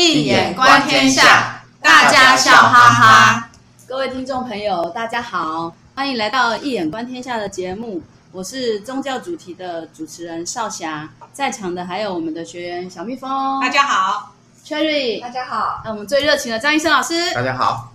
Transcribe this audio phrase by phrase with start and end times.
[0.00, 3.50] 易眼观天下，大家笑哈哈。
[3.84, 8.00] 各位听众朋友，大家好，欢迎来到一眼观天下的节目。
[8.30, 17.92] 我是宗教主题的主持人少霞，在场的还有我们的学员小蜜蜂，大家好；Cherry，大家好；那我们最热情的张医生老师，大家好。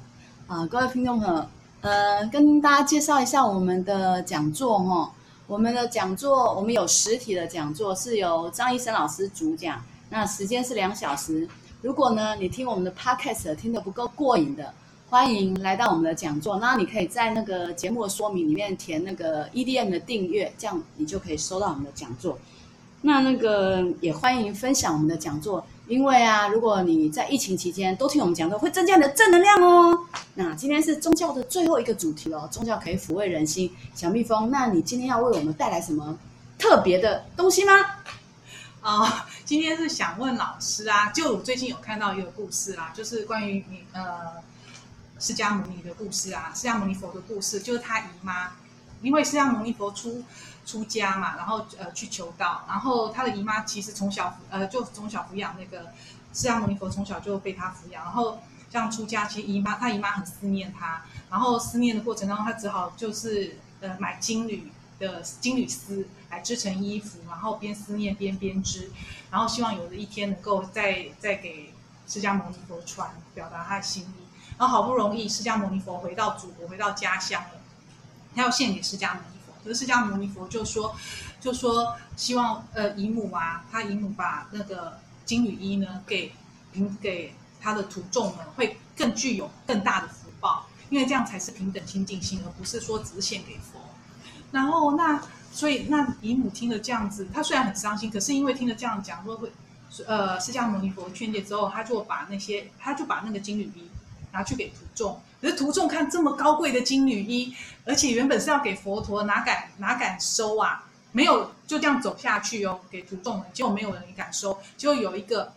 [0.47, 1.47] 啊，各位听众朋友，
[1.79, 5.09] 呃，跟大家介绍一下我们的讲座哈。
[5.47, 11.47] 我们的讲座，我们有实体的讲座，是由张医生老师主讲，那时间是两小时。
[11.83, 14.73] 如果呢，你听我们的 podcast 听得不够过瘾的，
[15.09, 16.57] 欢迎来到我们的讲座。
[16.57, 22.39] 那你可以在那个节目的说明里面填那个 EDM 的订阅，这样你就可以收到我们的讲座。
[23.01, 29.99] 那那个也欢迎分享我们的讲座，因为啊，如果你在疫情期间都听我们讲座，会增加你的正能量哦。
[30.35, 33.69] 那今天是宗教的最后一个主题哦，宗教可以抚慰人心。
[33.93, 36.17] 小蜜蜂，那你今天要为我们带来什么
[36.57, 37.73] 特别的东西吗？
[38.83, 44.33] 啊、 今天是想问老师啊，就我最近有看到一个故事啦，就是关于你呃
[45.19, 48.51] 释迦牟尼的故事啊，释迦牟尼佛的故事，就是他姨妈，
[49.01, 50.23] 因为释迦牟尼佛出。
[50.65, 55.91] 出家嘛，然后呃去求道，然后他的姨妈其实从小呃就从小抚养那个
[56.33, 58.39] 释迦牟尼佛，从小就被他抚养，然后
[58.71, 68.91] 这样出家，其实姨妈他姨妈很思念他，然后思念的过程当中，他只好就是呃买金缕的金缕丝来织成衣服，然后边思念边编织，
[69.31, 71.73] 然后希望有的一天能够再再给
[72.07, 74.23] 释迦牟尼佛传，表达他的心意，
[74.57, 77.61] 然后好不容易释迦牟尼佛回到祖国，回到家乡了，
[78.35, 79.53] 他要献给释迦牟尼佛。
[79.63, 80.95] 可是释迦牟尼佛就说，
[81.39, 86.33] 就说希望呃姨母啊，他姨母把那个金缕衣呢给
[87.01, 93.79] 给他的徒众们，会更具有更大的福报，因为这样才是平等清净心，而不是说只是献给佛。
[94.53, 99.51] 然后那所以那姨母听了这样子，她虽然很伤心，可是因为听了这样讲说会，
[100.07, 103.89] 呃释迦牟尼佛劝诫之后，他就把那些他就把那个金缕衣
[104.31, 105.19] 拿去给徒众。
[105.41, 110.85] 可是徒众看这么高贵的金缕衣，而且原本是要给佛陀，哪敢哪敢收啊？
[111.11, 114.57] 没有就这样走下去哦，给徒众们，结果没有人敢收。
[114.77, 115.53] 结果有一个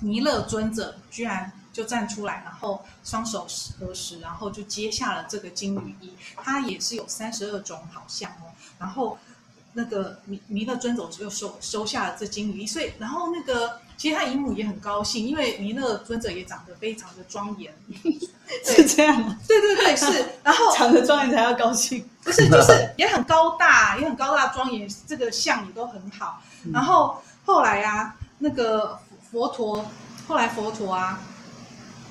[0.00, 3.46] 弥勒尊者居然就站出来，然后双手
[3.78, 6.12] 合十，然后就接下了这个金缕衣。
[6.36, 9.18] 它也是有三十二种好像哦，然后
[9.72, 13.80] 那个弥弥勒尊者就收收下了这金缕衣，所以然后那个。
[13.94, 17.72] 其实他姨母也很高兴，因为弥勒尊者也长得非常的庄严，
[18.64, 19.38] 是这样吗？
[19.46, 20.26] 对对对，是。
[20.42, 26.42] 然后长得庄严才要高兴，不是，就是也很高大，也很高大庄严，这个相也都很好。
[26.72, 28.98] 然后后来啊，那个
[29.30, 29.88] 佛陀，
[30.26, 31.20] 后来佛陀啊，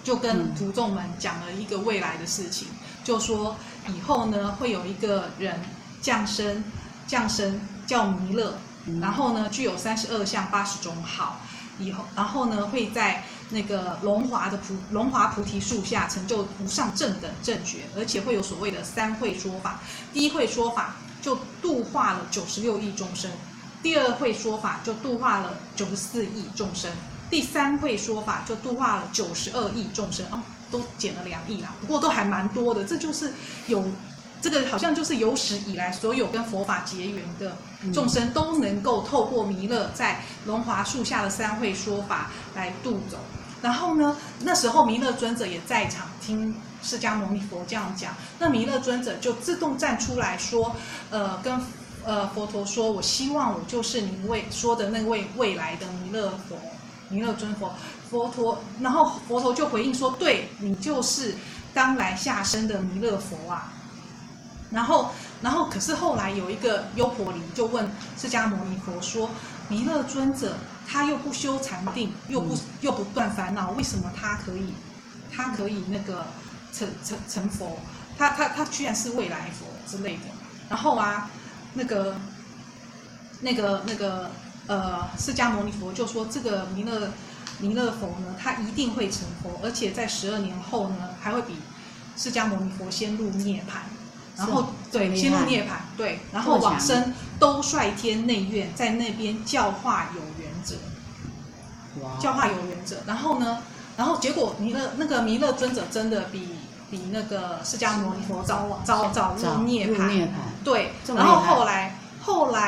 [0.04, 2.68] 就跟徒众们讲了一个未来的事情，
[3.04, 3.56] 就说
[3.88, 5.60] 以后呢会有一个人
[6.02, 6.64] 降生，
[7.08, 8.54] 降生叫弥勒，
[9.02, 11.40] 然后呢具有三十二相八十种好。
[11.80, 19.80] 以后，然后呢，会在那个龙华的菩龙华菩提树下成就无上正等正觉，而且会有所谓的三会说法。
[20.14, 23.32] 第一会说法就度化了九十六亿众生，
[23.82, 26.92] 第二会说法就度化了九十四亿众生，
[27.32, 30.24] 第三会说法就度化了九十二亿众生。
[30.30, 32.84] 哦，都减了两亿啦，不过都还蛮多的。
[32.84, 33.34] 这就是
[33.66, 33.84] 有。
[34.44, 37.56] 这个好像就是有史以来所有跟佛法结缘的
[37.94, 43.20] 众生都能够透过弥勒在龙华树下的三会说法来度走。
[43.62, 50.76] 然后呢，那时候弥勒尊者也在场听释迦牟尼佛这样讲，那弥勒尊者就自动站出来说，
[51.12, 51.62] 呃，跟
[52.04, 56.58] 呃佛陀说，我希望我就是您为说的那位未来的弥勒佛，
[57.12, 57.72] 弥勒尊佛。
[58.10, 61.36] 佛陀，然后佛陀就回应说，对，你就是
[61.74, 63.72] 当来下生的弥勒佛啊。
[64.70, 65.12] 然后，
[65.42, 69.30] 然后，可是后来有一个优婆离就问释迦牟尼佛说
[69.68, 70.56] ：“弥勒尊者
[70.88, 74.74] 他又不修禅定，又不又不断烦恼，为什么他可以，
[75.34, 76.26] 他可以那个
[76.72, 77.78] 成成成佛？
[78.18, 80.24] 他他他居然是未来佛之类的。”
[80.70, 81.30] 然后啊，
[81.74, 82.16] 那个
[83.42, 84.32] 那个那个
[84.72, 87.12] 呃，释迦牟尼佛就说：“这个弥勒
[87.60, 91.58] 弥勒佛呢，他一定会成佛，而且在十二年后呢，还会比
[92.16, 93.82] 释迦牟尼佛先入涅槃。”
[94.38, 100.76] 然后对，先入涅槃，对，然后往生都率天内院，在那边教化有缘者，
[102.18, 103.04] 教化有缘者。
[103.06, 103.58] 然后呢，
[103.98, 106.48] 然后结果弥勒那个弥勒尊者真的比
[106.90, 110.30] 比那个释迦牟尼佛早早早入涅槃，
[110.64, 110.94] 对。
[111.14, 111.71] 然后后来后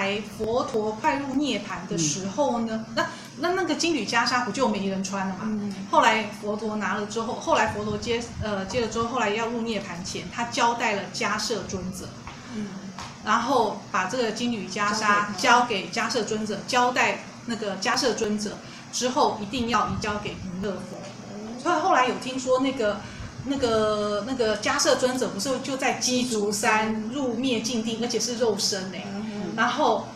[0.03, 3.05] 来佛陀快入涅槃的时候呢，那。
[3.39, 5.39] 那那个金缕袈裟不就没人穿了嘛？
[5.45, 12.07] 嗯、后来佛陀拿了之后，后来佛陀接呃接了之后，后来要入涅槃前，他交代了迦叶尊者，
[12.55, 12.67] 嗯，
[13.25, 18.51] 然后把这个金缕袈裟交给迦叶尊者，交代那个迦叶尊者
[18.91, 20.97] 之后一定要移交给弥勒佛。
[21.59, 23.01] 所以后来有听说那个
[23.45, 28.97] 那个那个迦叶尊者不是就在鸡足山入灭静定，而且是肉身呢，
[29.55, 30.07] 然后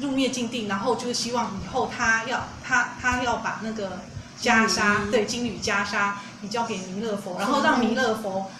[0.00, 4.00] 入灭禁定，然后就是希望以后他要他他要把那个
[4.40, 8.50] 袈裟对金缕袈裟你交给弥勒佛，然后让弥勒佛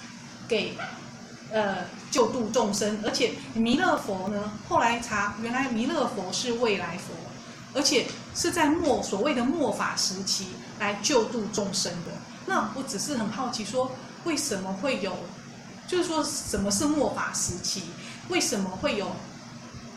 [0.48, 0.76] 给。
[1.52, 7.14] 呃，救度众生，而且弥勒佛呢，后来查，原来弥勒佛是未来佛，
[7.74, 10.48] 而且是在末所谓的末法时期
[10.80, 12.10] 来救度众生的。
[12.46, 13.92] 那我只是很好奇，说
[14.24, 15.16] 为什么会有，
[15.86, 17.82] 就是说什么是末法时期？
[18.30, 19.12] 为什么会有，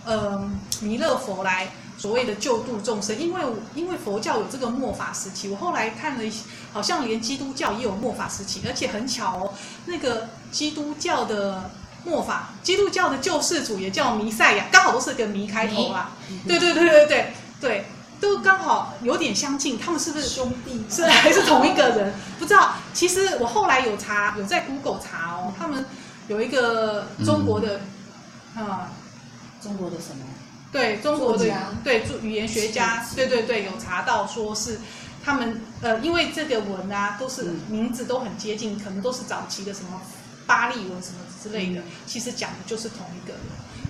[0.08, 0.50] 呃，
[0.82, 1.68] 弥勒佛来？
[2.00, 3.42] 所谓的救度众生，因为
[3.74, 6.32] 因为佛教有这个末法时期，我后来看了一，
[6.72, 9.54] 好像连基督教也有末法时期，而且很巧哦，
[9.88, 11.72] 那个基督教的
[12.06, 16.12] 末法，基督教的救世主也叫弥赛亚，刚好都是个弥开头啦。
[16.48, 17.86] 对对对对对对，
[18.22, 20.86] 都刚好有点相近，他们是不是兄弟？
[20.88, 22.14] 是还是同一个人？
[22.38, 22.74] 不知道。
[22.94, 25.84] 其实我后来有查，有在 Google 查哦，他们
[26.28, 27.82] 有一个中国的，
[28.56, 28.92] 啊，
[29.62, 30.24] 中国的什么？
[30.72, 31.46] 对中国的
[31.84, 34.80] 对语言学家，对对对，有查到说是
[35.24, 40.02] 他们呃，因为这个文啊，都是名字都很接近，可能都是早期的什么
[40.46, 43.42] 巴利文什么之类的，其实讲的就是同一个人。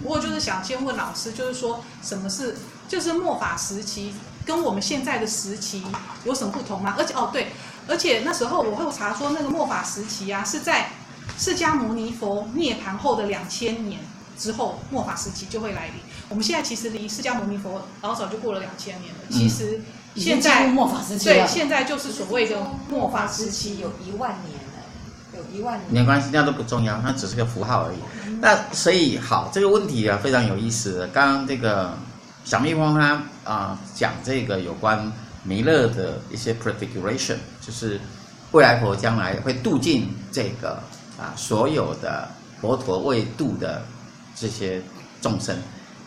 [0.03, 2.55] 不过就是想先问老师，就是说什么是
[2.87, 4.13] 就是末法时期
[4.45, 5.83] 跟我们现在的时期
[6.25, 6.95] 有什么不同吗？
[6.95, 7.47] 而且哦对，
[7.87, 10.91] 而且那时候我会查说那个末法时期啊，是在
[11.39, 13.99] 释迦牟尼佛涅槃后的两千年
[14.37, 15.95] 之后，末法时期就会来临。
[16.29, 19.19] 我们现在其实离释迦牟尼佛老早就过了两千年了。
[19.29, 19.81] 其实
[20.15, 22.57] 现在末法时期对，现在就是所谓的
[22.89, 25.85] 末法时期，有一万年了，有一万年。
[25.89, 27.97] 没关系，那都不重要，那只是个符号而已。
[28.39, 31.09] 那所以好，这个问题啊非常有意思。
[31.13, 31.97] 刚刚这个
[32.43, 35.11] 小蜜蜂它啊讲这个有关
[35.43, 37.99] 弥勒的一些 prefiguration，就是
[38.51, 40.81] 未来佛将来会度尽这个
[41.17, 42.27] 啊所有的
[42.59, 43.83] 佛陀未度的
[44.39, 44.81] 这些
[45.21, 45.57] 众生。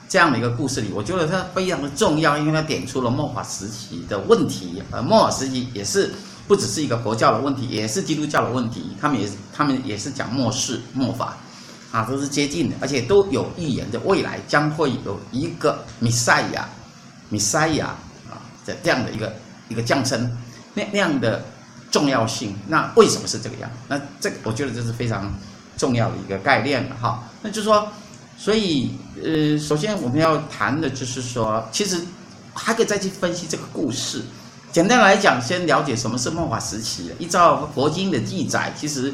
[0.08, 4.82] 这样的一个故事里，我觉得它非常的重要，因为它点出了末法时期的问题。
[4.90, 6.12] 呃，末法时期也是
[6.48, 8.96] 不只是一个佛教的问题，也是基督教的问题。
[9.00, 11.36] 他们也，他们也是讲末世、末法，
[11.92, 16.68] 啊，都是接近的，而且都有预言的未来将会有一个弥赛亚、
[17.28, 17.94] 弥赛亚
[18.28, 19.32] 啊的这样的一个
[19.68, 20.36] 一个降生，
[20.74, 21.44] 那那样的
[21.92, 22.56] 重要性。
[22.66, 23.70] 那为什么是这个样？
[23.86, 25.32] 那这个我觉得这是非常
[25.76, 27.22] 重要的一个概念哈。
[27.42, 27.86] 那就是说。
[28.42, 28.90] 所以，
[29.22, 32.00] 呃，首先我们要谈的就是说，其实
[32.54, 34.22] 还可以再去分析这个故事。
[34.72, 37.12] 简单来讲，先了解什么是末法时期。
[37.18, 39.12] 依照佛经的记载，其实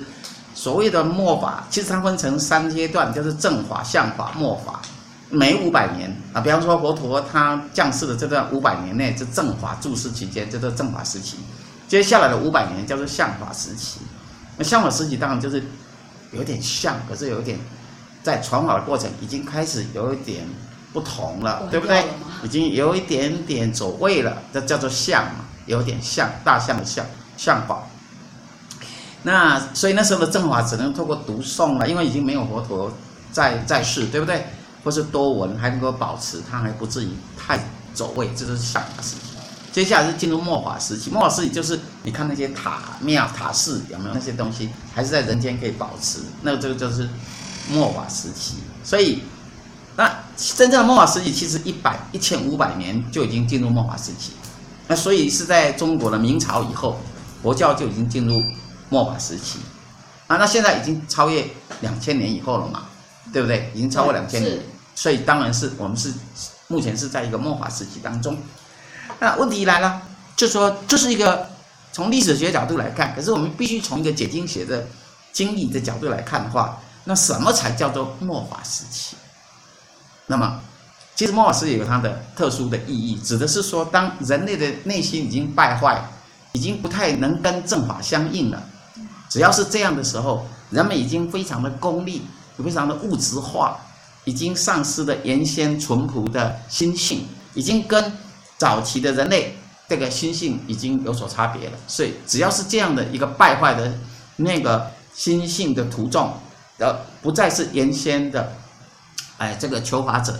[0.54, 4.80] 所谓的末法，其实它分成三阶段，就是正法、相法、末法。
[5.28, 11.38] 每五百年啊，比方说佛陀他降世的这段五百年内，这正法住世期间，叫做正法时期。
[11.88, 13.98] 接下来的五百年叫做相法时期。
[14.56, 15.64] 那相法时期当然就是
[16.30, 17.58] 有点像，可是有点。
[18.26, 20.44] 在传法的过程已经开始有一点
[20.92, 22.04] 不同了，对不对？
[22.42, 27.06] 已经有一点点走位了，这叫做相嘛，有点像大象的象，
[27.36, 27.84] 像法。
[29.22, 32.92] 那所以那时候的正法只能透过读诵了，因为已经没有佛陀
[33.30, 34.44] 在在世，对不对？
[34.82, 37.60] 或是多闻还能够保持，它还不至于太
[37.94, 39.36] 走位，这就是相法时期。
[39.70, 47.08] 接下来是进入末法时期，末法时期就是你看那些塔庙塔寺有没有那些东西，还是在人间可以保持，那这个就是。
[47.68, 49.22] 末法时期，所以
[49.96, 54.32] 那真正的末法时期其实一百一千五百年就已经进入末法时期，
[54.86, 56.98] 那所以是在中国的明朝以后，
[57.42, 58.42] 佛教就已经进入
[58.88, 59.58] 末法时期，
[60.26, 61.44] 啊，那现在已经超越
[61.80, 62.84] 两千年以后了嘛，
[63.32, 63.70] 对不对？
[63.74, 64.60] 已经超过两千年，
[64.94, 66.12] 所以当然是我们是
[66.68, 68.36] 目前是在一个末法时期当中。
[69.18, 70.02] 那问题来了，
[70.36, 71.48] 就说这是一个
[71.92, 74.86] 从历史学角度来看，可是我们必须从一个解经学的
[75.32, 76.78] 经历的角度来看的话。
[77.08, 79.16] 那什么才叫做末法时期？
[80.26, 80.60] 那么，
[81.14, 86.04] 其实末法时期有它的特殊的意义，指的是说，当人类的内心已经败坏，
[86.50, 88.60] 已经不太能跟正法相应了。
[89.28, 92.22] 只要是这样的时候，人们已经非常的功利，
[92.58, 93.78] 非常的物质化，
[94.24, 98.12] 已经丧失了原先淳朴的心性，已经跟
[98.58, 99.56] 早期的人类
[99.88, 101.78] 这个心性已经有所差别了。
[101.86, 103.94] 所以，只要是这样的一个败坏的
[104.34, 106.34] 那个心性的途中。
[106.76, 108.52] 然后，不再是原先的，
[109.38, 110.38] 哎，这个求法者、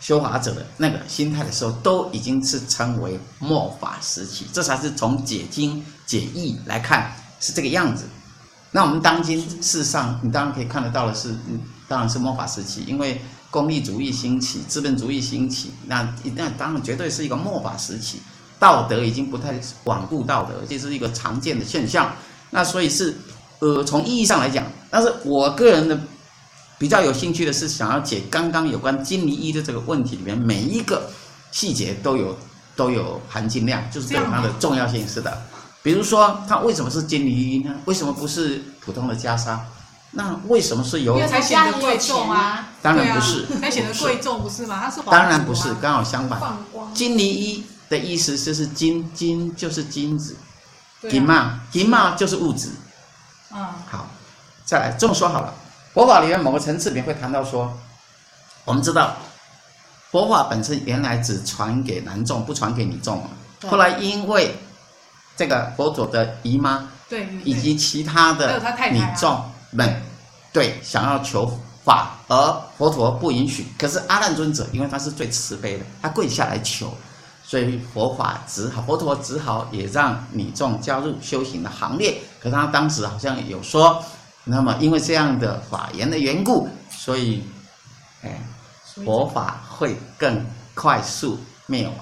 [0.00, 4.46] 修法者的那个心态的时候，都已经是称为末法时期。
[4.52, 8.04] 这才是从解经解义来看是这个样子。
[8.70, 11.34] 那我们当今世上，你当然可以看得到的是，
[11.88, 13.20] 当然是末法时期，因为
[13.50, 18.20] 功利主义兴起，资本主义兴起，那那当然绝对是一个末法时期。
[18.58, 22.14] 道德已经不太罔顾道德，这是一个常见的现象。
[22.48, 23.16] 那所以是，
[23.58, 25.98] 呃，从意义上来讲，但是我个人的
[26.76, 31.08] 比较有兴趣的是，想要解刚刚有关金离一的这个问题里面每一个
[31.50, 32.36] 细节都有
[32.76, 35.42] 都有含金量，就是对它的重要性是的。
[35.82, 37.74] 比如说，它为什么是金离一呢？
[37.86, 39.58] 为什么不是普通的袈裟？
[40.12, 41.16] 那为什么是由？
[41.16, 42.68] 因为才显得贵重啊！
[42.82, 44.78] 当然不是，才显得贵重不是吗？
[44.84, 46.38] 它是当然不是，刚好相反。
[46.92, 50.36] 金离一的意思就是金，金就是金子，
[51.08, 52.68] 金嘛，金嘛就是物质。
[53.54, 54.06] 嗯，好，
[54.72, 55.52] 再来这么说好了。
[55.92, 57.70] 佛法里面某个层次里面会谈到说，
[58.64, 59.14] 我们知道
[60.10, 63.22] 佛法本身原来只传给男众，不传给女众。
[63.68, 64.56] 后来因为
[65.36, 68.58] 这个佛祖的姨妈，对，以及其他的
[68.90, 70.02] 女众们，
[70.54, 71.52] 对，想要求
[71.84, 73.66] 法，而佛陀不允许。
[73.78, 76.96] 可是阿难尊者，因为他是最慈悲的，他跪下来求，
[77.44, 82.22] 所以佛法只好，佛陀只好也让女众加入修行的行列。
[82.40, 84.02] 可是他当时好像有说，
[84.44, 87.44] 那么因为这样的法缘的缘故，所以，
[88.22, 88.40] 哎，
[89.04, 90.44] 佛法会更
[90.74, 91.96] 快速灭亡。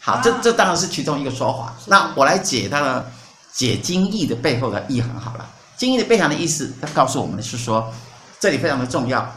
[0.00, 1.74] 好，这这当然是其中一个说法。
[1.86, 3.10] 那我来解它的
[3.52, 5.46] 解经义的背后的意涵好了。
[5.76, 7.92] 经义的背涵的意思，它告诉我们的是说，
[8.38, 9.34] 这里非常的重要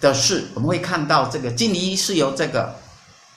[0.00, 2.74] 的是，我们会看到这个金离是由这个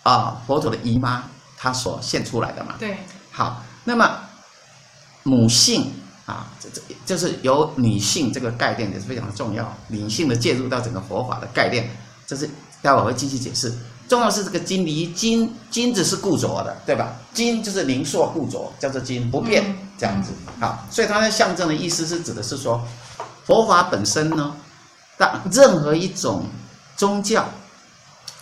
[0.04, 1.24] 啊、呃、佛陀的姨妈
[1.58, 2.76] 她所现出来的嘛。
[2.78, 2.98] 对。
[3.32, 4.20] 好，那么
[5.24, 5.94] 母性
[6.30, 11.90] 啊，这这就是由女性这个概念也是非常的重要，女性的介入到整个佛法的概念，
[12.28, 12.48] 这是
[12.84, 13.74] 待会儿会继续解释。
[14.08, 17.14] 重要是这个金离一，金金子是固着的，对吧？
[17.34, 20.32] 金就是灵硕固着，叫做金不变，这样子。
[20.60, 22.84] 好，所以它的象征的意思是指的是说，
[23.46, 24.56] 佛法本身呢，
[25.18, 26.46] 当任何一种
[26.96, 27.48] 宗教，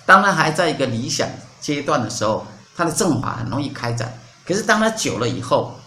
[0.06, 1.28] 当它还在一个理想
[1.60, 4.14] 阶段的时候，它的正法很容易开展。
[4.46, 5.78] 可是当它久了以后，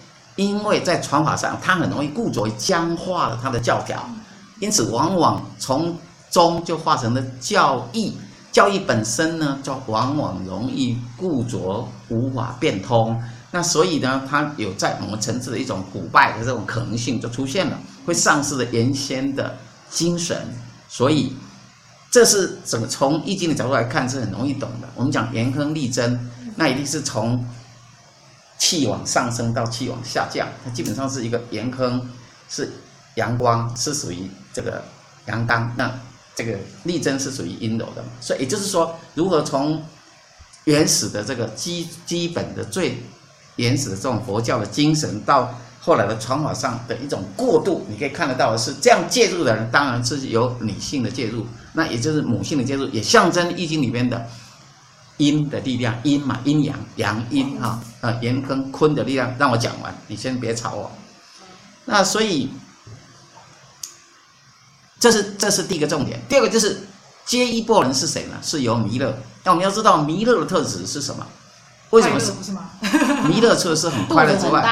[0.40, 4.09] 因为在传法上，它很容易固着僵化了它的教条，
[4.59, 5.94] 因此往往从
[6.30, 8.16] 中就化成了教义。
[8.50, 13.23] 教义本身呢，就往往容易固着，无法变通。
[13.50, 19.54] 那所以呢，它有在某个层次的一种腐败的这种可能性就出现了，会丧失了原先的
[19.90, 20.49] 精神。
[20.88, 21.37] 所以，
[22.11, 24.88] 这是怎么从易经的角度来看是很容易懂的。
[24.94, 26.18] 我们讲严亨利贞，
[26.56, 27.44] 那一定是从
[28.60, 32.06] 气往上升到气往下降，它基本上是一个元亨，
[32.48, 32.70] 是
[33.14, 34.84] 阳光，是属于这个
[35.26, 35.72] 阳刚。
[35.78, 35.90] 那
[36.36, 39.82] 这个力争是属于阴柔的嘛，所以也就是说，如何从
[40.64, 43.02] 原始的这个基基本的最
[43.56, 54.26] 原始的这种佛教的精神，到后来的传法上的一种过渡，你可以看得到的是，这样介入的人当然是由女性的介入，那也就是母性的介入，也象征易经里面的
[55.20, 59.32] 阴的力量，阴嘛，阴阳阳阴哈，啊，阳跟坤的力量。
[59.38, 60.90] 让我讲完，你先别吵我。
[61.84, 62.50] 那所以。
[65.02, 66.86] 这是这是第一个重点，第二个就是
[67.24, 68.36] 接衣钵人是谁呢？
[68.42, 69.16] 是由弥勒。
[69.42, 71.26] 那我们要知道弥勒的特质是什么？
[71.88, 72.32] 为什么是？
[73.26, 74.62] 弥勒除了是很快乐之外，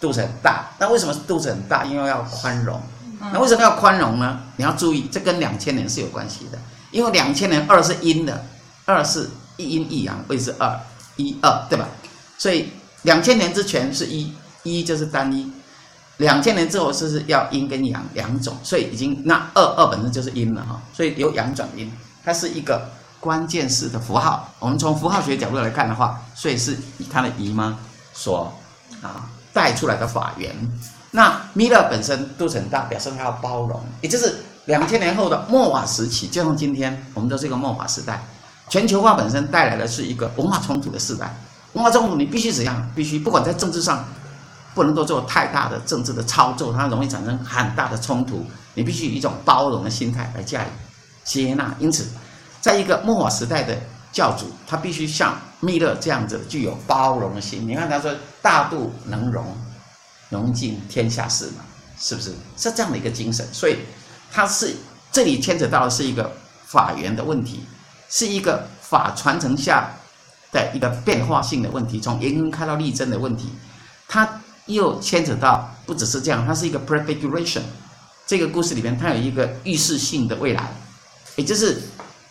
[0.00, 0.70] 肚子很大。
[0.78, 1.84] 那为什么肚子很大？
[1.84, 2.80] 因为要宽容。
[3.20, 4.40] 那为什么要宽容呢？
[4.56, 6.58] 你要注意，这跟两千年是有关系的。
[6.90, 8.46] 因为两千年二是阴的，
[8.86, 10.78] 二是一阴一阳，位是二
[11.16, 11.88] 一二，对吧？
[12.38, 12.68] 所以
[13.02, 14.32] 两千年之前是一，
[14.62, 15.50] 一就是单一。
[16.18, 21.92] 两千年之后，是是要阴跟阳两种，所以已经那二二本身就是阴了哈，所以由阳转阴，
[22.24, 22.88] 它是一个
[23.20, 24.50] 关键式的符号。
[24.58, 27.78] 我们从符号学角度来看的话，所以是以他的姨妈
[28.14, 28.50] 所
[29.02, 30.54] 啊带出来的法源。
[31.10, 38.22] 那弥勒本身肚子很大，表示他要包容，也就是两千年后的末法时期，就像今天我们都是一个末法时代，
[38.68, 41.34] 全球化本身带来的是一个文化冲突的时代。
[41.72, 42.90] 文化冲突，你必须怎样？
[42.94, 44.04] 必须不管在政治上。
[44.74, 48.44] 不能够做太大的政治的操作，它容易产生很大的冲突。
[48.74, 50.66] 你必须以一种包容的心态来加以
[51.24, 51.74] 接纳。
[51.78, 52.06] 因此，
[52.60, 53.74] 在一个末法时代的
[54.12, 57.66] 教主，他必须像弥勒这样子具有包容的心。
[57.66, 59.46] 你看他说“大度能容，
[60.28, 61.64] 容尽天下事”嘛，
[61.98, 62.34] 是不是？
[62.58, 63.48] 是这样的一个精神。
[63.54, 63.78] 所以，
[64.30, 64.76] 他是
[65.10, 66.30] 这里牵扯到的是一个
[66.66, 67.64] 法缘的问题，
[68.08, 69.90] 是一个法传承下
[70.52, 73.50] 的一个变化性的问题，从元亨开到利贞的问题，
[74.08, 74.40] 它。
[74.66, 77.60] 又牵扯到不只是这样，它是一个 prefiguration。
[78.26, 80.74] 这个故事里面，它有一个预示性的未来，
[81.36, 81.80] 也就是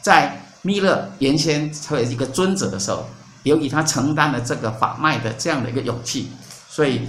[0.02, 3.08] 在弥勒原先成为一个尊者的时候，
[3.44, 6.30] 由于他承担了这个法脉的这样的一个勇气，
[6.68, 7.08] 所以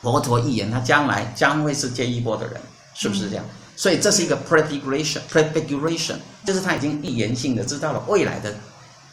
[0.00, 2.58] 佛陀预言他将来将会是接衣钵的人，
[2.94, 3.44] 是不是这样？
[3.76, 8.52] 所以这是一个 prefiguration，prefiguration 就是他已经预言性的知道了未来的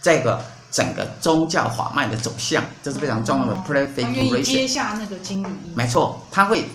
[0.01, 4.41] 这个整个宗教法脉的走向，这是非常重要的 prefiguration。
[4.41, 5.75] 接下那个金女衣。
[5.75, 6.65] 没错，他会，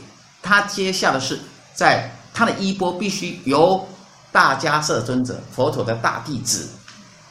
[0.42, 1.40] 他接下的是
[1.74, 3.88] 在他的衣钵必须由
[4.30, 6.68] 大迦叶尊者佛陀的大弟子，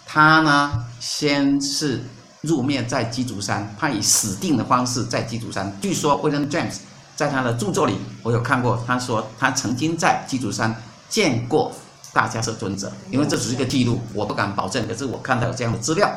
[0.05, 2.03] 他呢先是
[2.41, 5.71] 入灭在鸡足山，他以死定的方式在鸡足山。
[5.81, 6.77] 据说 William James
[7.17, 10.73] 在他的著作里，我有看过，他说他曾经在鸡足山
[11.09, 11.73] 见过
[12.13, 16.09] 大迦叶尊者，因为这只是一个记录，我不敢保证，可是我看到有这样的资料。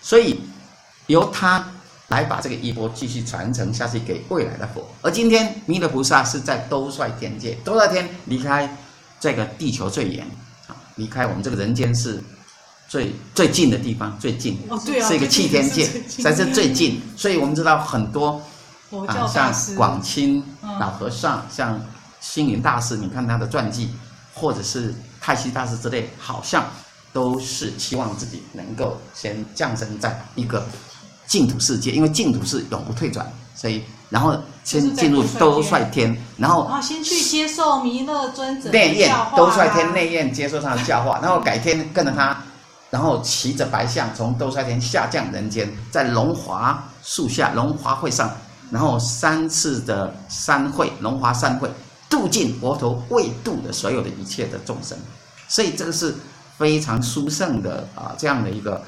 [0.00, 0.40] 所以
[1.08, 1.62] 由他
[2.08, 4.88] 来把这个衣钵继续传承下去给未来的佛。
[5.02, 8.76] 而今天弥勒菩萨是在兜率天界，兜率天离开
[9.20, 10.26] 这个地球最远
[10.68, 12.22] 啊，离开我们这个人间是
[12.88, 17.02] 最最近的地方，最近哦，对啊，是一个气天界，才是最近。
[17.14, 18.40] 所以我们知道很多
[19.06, 20.42] 啊，像广清
[20.80, 21.80] 老和尚，像
[22.20, 23.94] 星云大师，你看他的传记，
[24.34, 26.64] 或者是太虚大师之类，好像。
[27.12, 30.62] 都是希望自己能够先降生在一个
[31.26, 42.36] 净土世界，因为净土是永不退转，所以然后先进入兜率天，然后啊，先去接受弥勒尊者内验，兜率天内验接受他的教化，然后改天跟着他，
[42.90, 48.30] 然后骑着白象从兜率天下降人间，在龙华树下龙华会上，
[48.70, 51.70] 然后三次的三会龙华三会
[52.08, 54.96] 度尽佛陀未度的所有的一切的众生，
[55.48, 56.14] 所以这个是。
[56.58, 58.82] 非常殊胜的啊，这样的一个，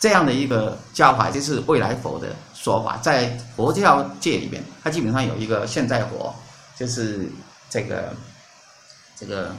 [0.00, 6.34] 这样的一个教法，就是未来佛的说法，在佛教界里面，它基本上有一个现在佛，
[6.78, 7.30] 就是
[7.68, 8.14] 这个
[9.18, 9.54] 这个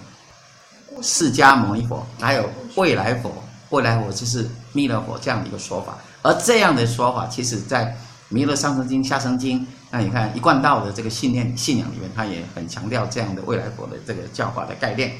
[1.03, 3.31] 释迦牟尼佛，还有未来佛，
[3.69, 5.99] 未来佛就是弥勒佛这样的一个说法。
[6.23, 7.95] 而这样的说法，其实在
[8.29, 15.13] 弥勒上生经、下生经，那你看一贯道的这个信念信仰里面，他也很强调这样的未来佛的这个教法的概念。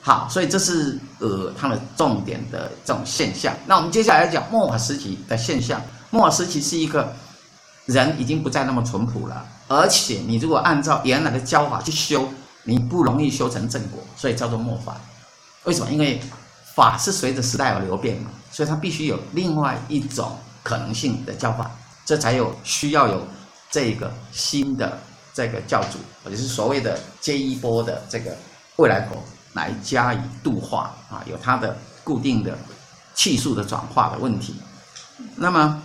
[0.00, 3.52] 好，所以这是呃，他们重点的这种现象。
[3.66, 5.82] 那我们接下来讲末法时期的现象。
[6.10, 7.12] 末法时期是一个
[7.86, 12.28] 人已经不再那么淳朴了，而且你如果按照原来的教法去修，
[12.62, 14.96] 你不容易修成正果，所以叫做末法。
[15.64, 15.90] 为什么？
[15.90, 16.20] 因为
[16.76, 21.68] 法是随着时代而流变嘛，所以它必须有另外一种可能性的教法，
[22.06, 23.26] 这才有需要有
[23.70, 24.98] 这个新的
[25.34, 28.34] 这个教主，或者是所谓的接一波的这个
[28.76, 29.22] 未来佛。
[29.56, 32.58] 来加以度化啊，有它的固定的
[33.14, 34.54] 气数的转化的问题。
[35.34, 35.82] 那么，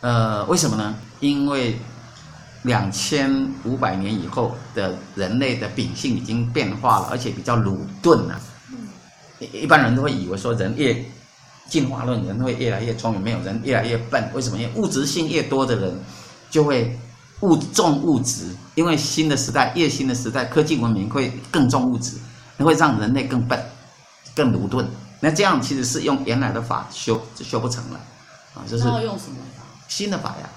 [0.00, 0.94] 呃，为什么呢？
[1.18, 1.76] 因为
[2.62, 8.40] 两千五百年以后的人类的秉性已经变化了，而且比较鲁钝了。
[9.40, 11.04] 一般人都会以为说，人越
[11.68, 14.30] 进化论，人会越来越聪明，没有人越来越笨。
[14.34, 14.58] 为什么？
[14.58, 16.00] 因为物质性越多的人
[16.50, 16.98] 就会。
[17.40, 22.16] 物重物质，因为新的时代，越新的时代，科技文明会更重物质，
[22.58, 23.62] 会让人类更笨、
[24.34, 24.88] 更鲁钝。
[25.20, 28.00] 那这样其实是用原来的法修，就修不成了
[28.54, 28.64] 啊！
[28.66, 29.64] 就是要用什么法？
[29.88, 30.48] 新的法呀，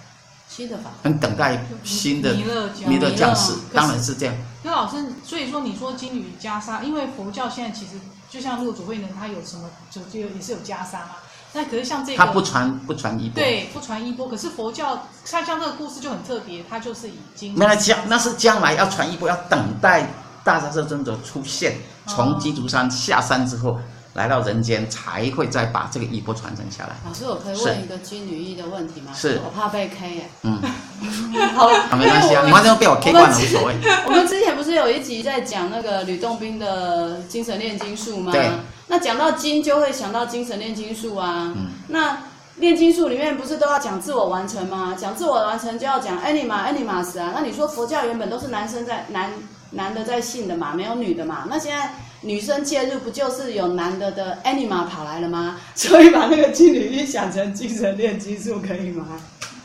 [0.47, 4.35] 新的法，很等待新的弥勒弥勒降世，当然是这样。
[4.63, 7.93] 那老师，所以说你说金缕袈裟，因为佛教现在其实
[8.29, 11.15] 就像六祖慧能，他有什么就就也是有袈裟嘛。
[11.53, 14.27] 那可是像这个，他不传不传衣钵，对，不传衣钵。
[14.27, 20.07] 可是佛教，像像这个故事就很特别，他就是已经没来将，那是将来要传衣钵，要等待
[20.43, 23.79] 大迦叶尊者出现，从鸡足山下山之后。
[24.17, 26.95] 来到人间才会再把这个衣钵传承下来。
[27.05, 29.13] 老师，我可以问一个金女衣的问题吗？
[29.13, 30.29] 是，我怕被 K 耶。
[30.41, 30.59] 嗯，
[31.53, 33.75] 好，没关系啊，你完全被我 K 惯了，无所谓。
[34.07, 38.31] 我们之前不是有一集在讲那个吕洞宾的精神炼金术吗？
[38.31, 38.49] 对。
[38.87, 41.53] 那讲到金，就会想到精神炼金术啊。
[41.55, 41.67] 嗯。
[41.89, 42.17] 那
[42.55, 44.95] 炼金术里面不是都要讲自我完成吗？
[44.97, 47.33] 讲自我完成就要讲 anima animas 啊。
[47.35, 49.31] 那你说佛教原本都是男生在男
[49.73, 51.45] 男的在信的嘛，没有女的嘛？
[51.47, 51.93] 那现在。
[52.21, 55.57] 女生介入不就是有男的的 anima 跑来了吗？
[55.75, 59.05] 所以把那个金女衣想成精神炼金术可以吗？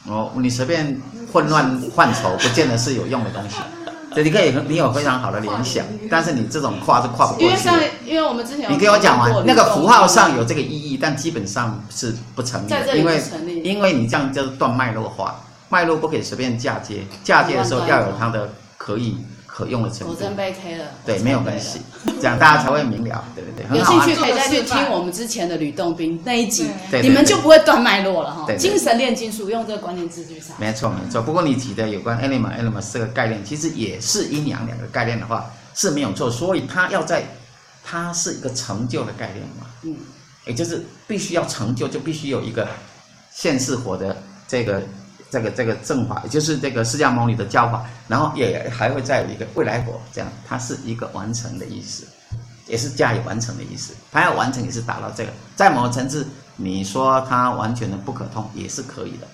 [0.06, 1.00] 哦，你随便
[1.32, 3.56] 混乱范畴，不见得是有用的东西。
[4.14, 7.44] 对，你可以，你有非常好的联想，但是你这种跨是跨不过去。
[7.44, 12.98] 因为像，因为我们之前有，你给我讲完，那个符号上有这个意义，但基本上是不成立的。
[12.98, 13.22] 因为
[13.64, 19.16] 因为你这样就是断脉络化，脉络不可以随便嫁接，嫁接的时候要有它的可以。
[19.54, 20.86] 可用的程度，我真被 K 了。
[21.04, 21.82] 对，没有关系，
[22.18, 23.22] 这样大家才会明了。
[23.36, 26.70] 对不对，有兴趣可以再去听我们之前的吕洞宾那一集，
[27.02, 28.50] 你们就不会断脉络了哈。
[28.54, 30.54] 精神炼金术用这个关键字去查。
[30.56, 37.22] 没错没错，不过你提的有关 anima animus 这个概念，其实也是阴阳两个概念的话是没有错，所以它要在，
[37.84, 39.66] 它是一个成就的概念嘛。
[39.82, 39.94] 嗯，
[40.46, 42.66] 也就是必须要成就，就必须有一个
[43.30, 44.16] 现世火的
[44.48, 44.82] 这个。
[45.32, 52.06] 这个这个正法，也就是这个释迦牟尼的教法，然后也还会再有一个未来果，这样它是一个完成的意思，
[52.66, 53.94] 也是加以完成的意思。
[54.12, 59.26] 它要完成也是达到这个，在某个层次你说它完全的不可通也是可以的，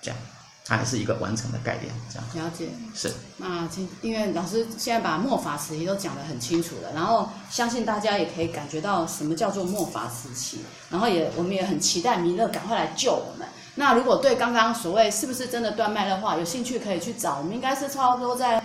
[0.00, 0.20] 这样。
[0.64, 2.46] 它还是一个完成的概念，这样。
[2.46, 2.68] 了解。
[2.94, 3.12] 是。
[3.36, 13.48] 那今因为老师现在把末法时期都讲得很清楚了，然后相信大家也可以感觉到什么叫做末法时期，然后也我们也很期待弥勒赶快来救我们。
[13.76, 18.62] 那如果对刚刚所谓是不是真的断脉的话有兴趣，可以去找，我们应该是差不多在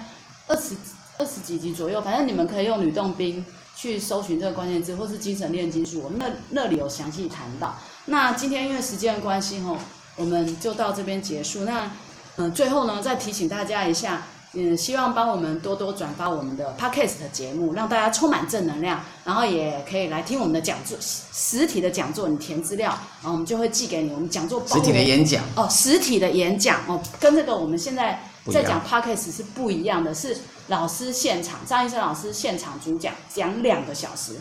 [0.47, 0.75] 二十
[1.17, 7.75] 二十几集左右，反正你们可以用吕洞宾去搜寻这个关键字，或是精神炼金术，我们那那里有详细谈到。
[8.05, 9.77] 那今天因为时间的关系吼。
[10.19, 11.63] 我们就到这边结束。
[11.63, 11.91] 那，
[12.37, 19.03] 嗯、最后呢，再提醒大家一下，嗯，希望帮我们多多转发我们的 Podcast 的节目，让大家充满正能量。
[19.23, 22.89] 然后也可以来听我们的讲座，实体的讲座，你填资料，
[23.21, 24.11] 然后我们就会寄给你。
[24.13, 34.37] 我们讲座包实体的演讲哦，实体的演讲哦，跟这个我们现在在讲 Podcast 是不一样的，是老师现场，张医生老师现场主讲，讲两个小时。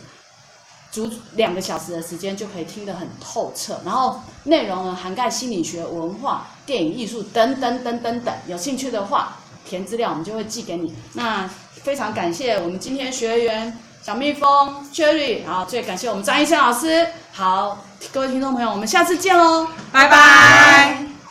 [0.93, 8.35] 足两个小时的时间就可以听得很透彻，然后内容呢涵盖心理学、文化、电影、艺术等等等等等。
[8.47, 9.37] 有兴趣的话，
[9.67, 10.95] 填资料我们就会寄给你。
[11.15, 11.49] 那
[11.83, 17.07] 非常感谢我们今天学员小蜜蜂 Cherry，好最感谢我们张医生老师。
[17.33, 21.16] 好，各位听众朋友，我们下次见喽，拜拜。